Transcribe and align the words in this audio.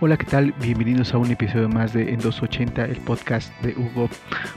Hola, 0.00 0.16
¿qué 0.16 0.24
tal? 0.24 0.52
Bienvenidos 0.60 1.14
a 1.14 1.18
un 1.18 1.30
episodio 1.30 1.68
más 1.68 1.92
de 1.92 2.10
En 2.10 2.18
280, 2.18 2.84
el 2.86 2.96
podcast 2.96 3.54
de 3.62 3.74
Hugo. 3.78 4.10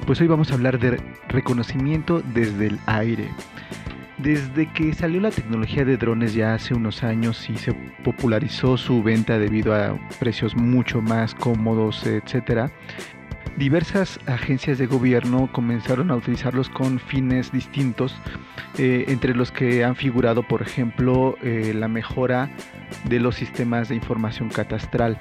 Pues 0.08 0.20
hoy 0.20 0.25
vamos 0.25 0.50
a 0.50 0.56
hablar 0.56 0.79
de 0.79 1.00
reconocimiento 1.28 2.24
desde 2.33 2.67
el 2.67 2.79
aire. 2.87 3.29
Desde 4.17 4.71
que 4.73 4.93
salió 4.93 5.21
la 5.21 5.29
tecnología 5.29 5.85
de 5.85 5.95
drones 5.95 6.33
ya 6.33 6.55
hace 6.55 6.73
unos 6.73 7.03
años 7.03 7.47
y 7.51 7.55
se 7.55 7.71
popularizó 8.04 8.77
su 8.77 9.04
venta 9.04 9.38
debido 9.38 9.75
a 9.75 9.95
precios 10.20 10.55
mucho 10.55 11.04
más 11.04 11.36
cómodos, 11.36 12.07
etcétera, 12.07 12.71
diversas 13.57 14.19
agencias 14.27 14.77
de 14.77 14.85
gobierno 14.85 15.49
comenzaron 15.51 16.11
a 16.11 16.15
utilizarlos 16.15 16.69
con 16.69 16.99
fines 16.99 17.51
distintos, 17.51 18.15
eh, 18.77 19.05
entre 19.07 19.35
los 19.35 19.51
que 19.51 19.83
han 19.83 19.95
figurado, 19.95 20.43
por 20.43 20.61
ejemplo, 20.61 21.35
eh, 21.41 21.73
la 21.75 21.88
mejora 21.88 22.49
de 23.05 23.20
los 23.20 23.35
sistemas 23.35 23.89
de 23.89 23.95
información 23.95 24.49
catastral. 24.49 25.20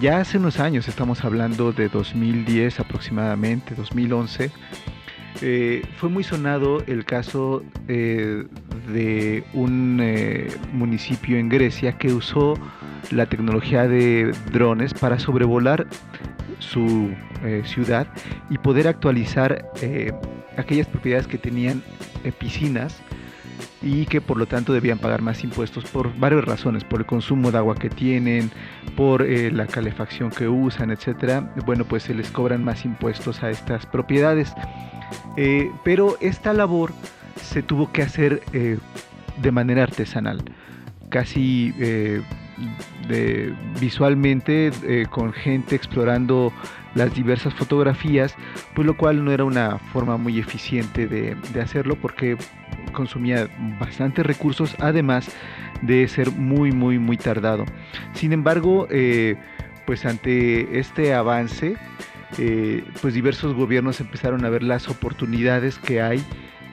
Ya 0.00 0.20
hace 0.20 0.38
unos 0.38 0.60
años, 0.60 0.88
estamos 0.88 1.24
hablando 1.24 1.72
de 1.72 1.88
2010 1.88 2.80
aproximadamente, 2.80 3.74
2011, 3.74 4.50
eh, 5.42 5.82
fue 5.96 6.08
muy 6.08 6.24
sonado 6.24 6.82
el 6.86 7.04
caso 7.04 7.62
de 7.86 9.44
un 9.52 10.02
municipio 10.72 11.38
en 11.38 11.48
Grecia 11.48 11.96
que 11.98 12.12
usó 12.12 12.54
la 13.10 13.26
tecnología 13.26 13.88
de 13.88 14.32
drones 14.52 14.94
para 14.94 15.18
sobrevolar 15.18 15.86
su 16.60 17.10
ciudad 17.64 18.06
y 18.48 18.58
poder 18.58 18.88
actualizar 18.88 19.70
aquellas 20.56 20.86
propiedades 20.86 21.26
que 21.26 21.38
tenían 21.38 21.82
piscinas 22.38 23.00
y 23.82 24.06
que 24.06 24.20
por 24.20 24.36
lo 24.36 24.46
tanto 24.46 24.72
debían 24.72 24.98
pagar 24.98 25.22
más 25.22 25.42
impuestos 25.42 25.84
por 25.84 26.14
varias 26.18 26.44
razones, 26.44 26.84
por 26.84 27.00
el 27.00 27.06
consumo 27.06 27.50
de 27.50 27.58
agua 27.58 27.74
que 27.74 27.90
tienen, 27.90 28.50
por 28.96 29.26
la 29.26 29.66
calefacción 29.66 30.30
que 30.30 30.48
usan, 30.48 30.90
etcétera. 30.90 31.52
Bueno, 31.64 31.84
pues 31.84 32.04
se 32.04 32.14
les 32.14 32.30
cobran 32.30 32.62
más 32.62 32.84
impuestos 32.84 33.42
a 33.42 33.50
estas 33.50 33.86
propiedades. 33.86 34.52
Eh, 35.36 35.70
pero 35.84 36.16
esta 36.20 36.52
labor 36.52 36.92
se 37.40 37.62
tuvo 37.62 37.90
que 37.92 38.02
hacer 38.02 38.42
eh, 38.52 38.78
de 39.40 39.50
manera 39.52 39.82
artesanal, 39.82 40.42
casi 41.08 41.72
eh, 43.08 43.52
visualmente 43.80 44.70
con 45.10 45.32
gente 45.32 45.76
explorando 45.76 46.52
las 46.94 47.14
diversas 47.14 47.54
fotografías, 47.54 48.34
pues 48.74 48.86
lo 48.86 48.96
cual 48.96 49.24
no 49.24 49.32
era 49.32 49.44
una 49.44 49.78
forma 49.78 50.16
muy 50.16 50.38
eficiente 50.38 51.06
de, 51.06 51.36
de 51.52 51.60
hacerlo 51.60 51.96
porque 51.96 52.36
consumía 52.92 53.48
bastantes 53.78 54.26
recursos, 54.26 54.74
además 54.80 55.30
de 55.82 56.06
ser 56.08 56.32
muy, 56.32 56.72
muy, 56.72 56.98
muy 56.98 57.16
tardado. 57.16 57.64
Sin 58.14 58.32
embargo, 58.32 58.88
pues 59.86 60.04
ante 60.04 60.78
este 60.78 61.14
avance, 61.14 61.76
eh, 62.38 62.84
pues 63.02 63.12
diversos 63.14 63.54
gobiernos 63.54 64.00
empezaron 64.00 64.44
a 64.44 64.48
ver 64.48 64.62
las 64.62 64.88
oportunidades 64.88 65.78
que 65.78 66.00
hay 66.00 66.22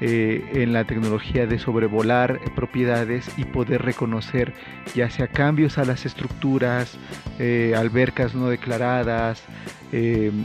eh, 0.02 0.44
en 0.54 0.74
la 0.74 0.86
tecnología 0.86 1.48
de 1.48 1.60
sobrevolar 1.60 2.40
propiedades 2.56 3.30
y 3.38 3.46
poder 3.46 3.82
reconocer 3.82 4.54
ya 4.96 5.10
sea 5.10 5.28
cambios 5.28 5.78
a 5.78 5.86
las 5.86 6.06
estructuras, 6.06 6.98
eh, 7.40 7.74
albercas 7.76 8.36
no 8.36 8.50
declaradas, 8.50 9.44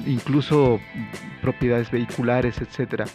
incluso 0.06 0.80
propiedades 1.40 1.90
vehiculares, 1.90 2.60
etcétera. 2.60 3.06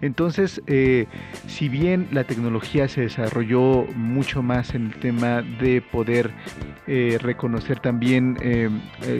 Entonces, 0.00 0.62
eh, 0.66 1.06
si 1.46 1.68
bien 1.68 2.08
la 2.12 2.24
tecnología 2.24 2.86
se 2.88 3.02
desarrolló 3.02 3.84
mucho 3.96 4.42
más 4.42 4.74
en 4.74 4.86
el 4.86 4.94
tema 4.94 5.42
de 5.42 5.82
poder 5.82 6.30
eh, 6.86 7.18
reconocer 7.20 7.80
también 7.80 8.36
eh, 8.40 8.70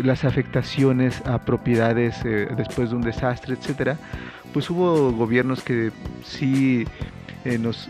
las 0.05 0.25
afectaciones 0.25 1.21
a 1.27 1.45
propiedades 1.45 2.23
después 2.57 2.91
de 2.91 2.97
un 2.97 3.03
desastre, 3.03 3.55
etcétera, 3.55 3.99
pues 4.53 4.69
hubo 4.71 5.13
gobiernos 5.13 5.63
que 5.63 5.91
sí 6.25 6.85
nos 7.61 7.89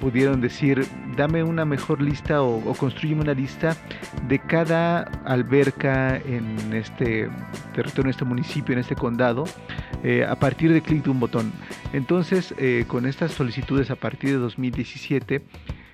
pudieron 0.00 0.40
decir, 0.40 0.86
dame 1.14 1.42
una 1.42 1.66
mejor 1.66 2.00
lista 2.00 2.40
o, 2.40 2.56
o 2.70 2.74
construyeme 2.74 3.20
una 3.20 3.34
lista 3.34 3.76
de 4.28 4.38
cada 4.38 5.02
alberca 5.24 6.16
en 6.16 6.72
este 6.72 7.28
territorio, 7.74 8.04
en 8.04 8.10
este 8.10 8.24
municipio, 8.24 8.72
en 8.72 8.78
este 8.78 8.94
condado, 8.94 9.44
eh, 10.02 10.24
a 10.24 10.36
partir 10.36 10.72
de 10.72 10.80
clic 10.80 11.04
de 11.04 11.10
un 11.10 11.20
botón. 11.20 11.52
Entonces, 11.92 12.54
eh, 12.58 12.84
con 12.86 13.06
estas 13.06 13.32
solicitudes 13.32 13.90
a 13.90 13.96
partir 13.96 14.30
de 14.30 14.36
2017, 14.36 15.42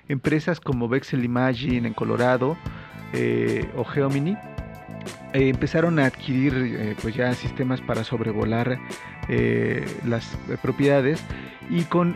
empresas 0.09 0.59
como 0.59 0.87
Vexel 0.87 1.23
Imagine 1.23 1.87
en 1.87 1.93
Colorado 1.93 2.57
eh, 3.13 3.67
o 3.75 3.83
Geomini 3.83 4.37
empezaron 5.33 5.99
a 5.99 6.05
adquirir 6.05 6.95
pues 7.01 7.15
ya 7.15 7.33
sistemas 7.33 7.81
para 7.81 8.03
sobrevolar 8.03 8.79
las 10.05 10.37
propiedades 10.61 11.23
y 11.69 11.83
con 11.83 12.15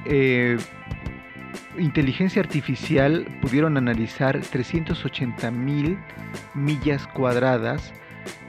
inteligencia 1.78 2.42
artificial 2.42 3.26
pudieron 3.42 3.78
analizar 3.78 4.40
380 4.42 5.52
mil 5.52 5.98
millas 6.54 7.08
cuadradas 7.08 7.94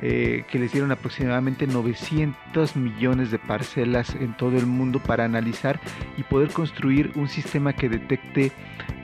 eh, 0.03 0.45
que 0.51 0.59
les 0.59 0.73
dieron 0.73 0.93
aproximadamente 0.93 1.67
900 1.67 2.77
millones 2.77 3.31
de 3.31 3.39
parcelas 3.39 4.15
en 4.15 4.37
todo 4.37 4.57
el 4.57 4.67
mundo 4.67 5.01
para 5.01 5.25
analizar 5.25 5.81
y 6.17 6.23
poder 6.23 6.51
construir 6.51 7.13
un 7.17 7.29
sistema 7.29 7.73
que 7.73 7.89
detecte 7.89 8.53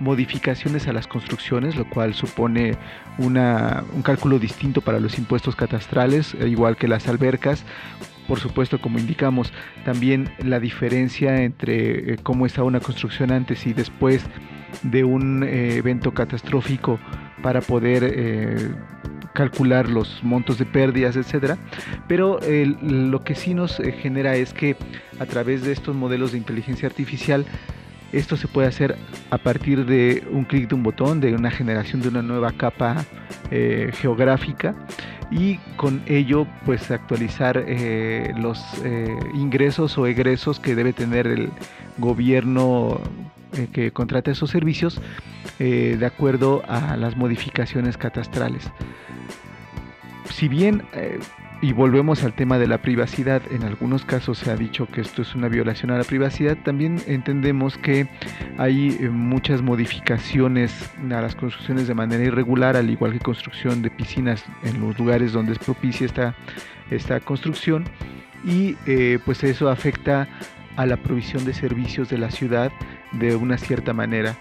modificaciones 0.01 0.89
a 0.89 0.93
las 0.93 1.07
construcciones, 1.07 1.77
lo 1.77 1.89
cual 1.89 2.15
supone 2.15 2.77
un 3.19 4.03
cálculo 4.03 4.39
distinto 4.39 4.81
para 4.81 5.01
los 5.01 5.19
impuestos 5.19 5.57
catastrales, 5.57 6.35
e 6.35 6.49
igual 6.49 6.77
que 6.77 6.89
las 6.89 7.09
albercas, 7.09 7.65
por 8.27 8.41
supuesto, 8.41 8.81
como 8.81 8.99
indicamos, 8.99 9.53
también 9.85 10.31
la 10.39 10.61
diferencia 10.61 11.43
entre 11.43 12.15
eh, 12.15 12.19
cómo 12.23 12.47
está 12.47 12.63
una 12.63 12.81
construcción 12.81 13.31
antes 13.31 13.67
y 13.67 13.73
después 13.73 14.25
de 14.83 15.05
un 15.05 15.43
eh, 15.43 15.77
evento 15.77 16.13
catastrófico 16.13 16.99
para 17.43 17.61
poder 17.61 18.03
eh, 18.05 18.71
calcular 19.37 19.91
los 19.91 20.25
montos 20.25 20.57
de 20.57 20.65
pérdidas, 20.65 21.15
etcétera. 21.15 21.59
Pero 22.09 22.41
lo 22.83 23.23
que 23.23 23.35
sí 23.35 23.53
nos 23.53 23.79
eh, 23.79 23.93
genera 23.93 24.35
es 24.35 24.55
que 24.55 24.77
a 25.21 25.27
través 25.27 25.63
de 25.63 25.73
estos 25.73 25.95
modelos 25.95 26.33
de 26.33 26.39
inteligencia 26.39 26.89
artificial 26.89 27.45
esto 28.13 28.37
se 28.39 28.49
puede 28.49 28.69
hacer 28.69 28.97
a 29.31 29.37
partir 29.37 29.85
de 29.85 30.27
un 30.31 30.45
clic 30.45 30.69
de 30.69 30.75
un 30.75 30.83
botón, 30.83 31.21
de 31.21 31.35
una 31.35 31.51
generación 31.51 32.01
de 32.01 32.09
una 32.09 32.23
nueva 32.23 32.53
capa 32.53 33.05
eh, 33.51 33.91
geográfica 33.93 34.75
y 35.31 35.59
con 35.77 36.03
ello 36.07 36.47
pues 36.65 36.91
actualizar 36.91 37.63
eh, 37.67 38.33
los 38.39 38.65
ingresos 39.35 39.99
o 39.99 40.07
egresos 40.07 40.61
que 40.61 40.75
debe 40.75 40.93
tener 40.93 41.27
el 41.27 41.51
gobierno 41.99 43.01
que 43.73 43.91
contrata 43.91 44.31
esos 44.31 44.51
servicios 44.51 45.01
de 45.59 46.05
acuerdo 46.07 46.63
a 46.69 46.97
las 46.97 47.17
modificaciones 47.17 47.97
catastrales. 47.97 48.71
Si 50.31 50.49
bien, 50.49 50.83
eh, 50.93 51.19
y 51.63 51.73
volvemos 51.73 52.23
al 52.23 52.35
tema 52.35 52.59
de 52.59 52.67
la 52.67 52.83
privacidad, 52.83 53.41
en 53.51 53.63
algunos 53.63 54.05
casos 54.05 54.39
se 54.39 54.51
ha 54.51 54.57
dicho 54.57 54.87
que 54.87 55.01
esto 55.01 55.23
es 55.23 55.35
una 55.35 55.49
violación 55.49 55.91
a 55.91 55.97
la 55.97 56.05
privacidad, 56.05 56.59
también 56.63 57.01
entendemos 57.07 57.79
que 57.79 58.07
hay 58.59 58.99
eh, 59.01 59.09
muchas 59.09 59.63
modificaciones 59.63 60.91
a 61.11 61.23
las 61.23 61.35
construcciones 61.35 61.89
de 61.89 61.95
manera 61.95 62.25
irregular, 62.25 62.77
al 62.77 62.91
igual 62.91 63.13
que 63.15 63.21
construcción 63.21 63.81
de 63.81 63.91
piscinas 63.91 64.45
en 64.65 64.81
los 64.81 64.99
lugares 64.99 65.33
donde 65.33 65.53
es 65.53 65.59
propicia 65.59 66.05
esta, 66.05 66.35
esta 66.91 67.21
construcción, 67.21 67.85
y 68.45 68.77
eh, 68.87 69.19
pues 69.25 69.43
eso 69.43 69.71
afecta 69.71 70.29
a 70.77 70.85
la 70.85 70.99
provisión 70.99 71.47
de 71.47 71.55
servicios 71.55 72.11
de 72.11 72.19
la 72.19 72.31
ciudad 72.31 72.71
de 73.19 73.37
una 73.37 73.59
cierta 73.59 73.93
manera 73.93 74.37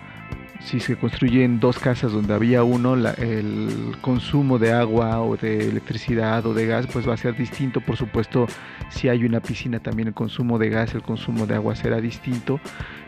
si 0.59 0.79
se 0.79 0.95
construyen 0.95 1.59
dos 1.59 1.79
casas 1.79 2.11
donde 2.11 2.33
había 2.33 2.63
uno, 2.63 2.95
el 2.95 3.95
consumo 4.01 4.57
de 4.57 4.71
agua 4.71 5.21
o 5.21 5.37
de 5.37 5.69
electricidad 5.69 6.45
o 6.45 6.53
de 6.53 6.65
gas 6.65 6.87
pues 6.87 7.07
va 7.07 7.13
a 7.13 7.17
ser 7.17 7.35
distinto. 7.35 7.81
Por 7.81 7.97
supuesto, 7.97 8.47
si 8.89 9.09
hay 9.09 9.25
una 9.25 9.39
piscina 9.39 9.79
también 9.79 10.07
el 10.07 10.13
consumo 10.13 10.57
de 10.57 10.69
gas, 10.69 10.93
el 10.95 11.03
consumo 11.03 11.45
de 11.45 11.55
agua 11.55 11.75
será 11.75 12.01
distinto. 12.01 12.59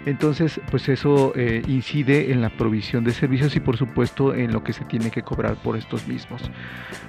Entonces, 0.05 0.61
pues 0.71 0.87
eso 0.87 1.33
eh, 1.35 1.61
incide 1.67 2.31
en 2.31 2.41
la 2.41 2.49
provisión 2.49 3.03
de 3.03 3.11
servicios 3.11 3.55
y 3.55 3.59
por 3.59 3.75
supuesto 3.75 4.33
en 4.33 4.53
lo 4.53 4.63
que 4.63 4.71
se 4.71 4.85
tiene 4.85 5.11
que 5.11 5.21
cobrar 5.21 5.55
por 5.55 5.75
estos 5.75 6.07
mismos. 6.07 6.41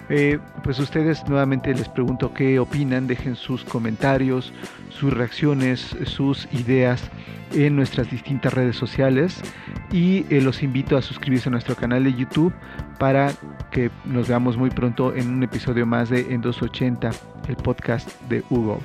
Eh, 0.08 0.38
pues 0.64 0.78
ustedes 0.78 1.22
nuevamente 1.28 1.72
les 1.74 1.88
pregunto 1.88 2.32
qué 2.32 2.58
opinan, 2.58 3.06
dejen 3.06 3.36
sus 3.36 3.64
comentarios, 3.64 4.52
sus 4.90 5.12
reacciones, 5.12 5.96
sus 6.06 6.48
ideas 6.52 7.10
en 7.52 7.76
nuestras 7.76 8.10
distintas 8.10 8.52
redes 8.52 8.76
sociales 8.76 9.40
y 9.92 10.24
eh, 10.30 10.40
los 10.40 10.62
invito 10.62 10.96
a 10.96 11.02
suscribirse 11.02 11.48
a 11.48 11.52
nuestro 11.52 11.74
canal 11.74 12.04
de 12.04 12.14
YouTube 12.14 12.52
para 12.98 13.32
que 13.70 13.90
nos 14.04 14.28
veamos 14.28 14.56
muy 14.56 14.70
pronto 14.70 15.14
en 15.14 15.28
un 15.28 15.42
episodio 15.42 15.86
más 15.86 16.08
de 16.08 16.32
En 16.32 16.40
280, 16.40 17.10
el 17.48 17.56
podcast 17.56 18.08
de 18.28 18.42
Hugo. 18.50 18.80